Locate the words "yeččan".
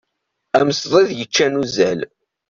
1.13-1.59